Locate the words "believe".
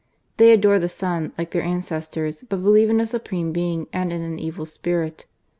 2.63-2.89